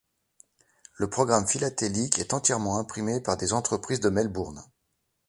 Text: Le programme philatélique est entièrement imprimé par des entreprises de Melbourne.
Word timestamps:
Le 0.95 1.11
programme 1.11 1.45
philatélique 1.47 2.17
est 2.17 2.33
entièrement 2.33 2.79
imprimé 2.79 3.19
par 3.21 3.37
des 3.37 3.53
entreprises 3.53 3.99
de 3.99 4.09
Melbourne. 4.09 4.63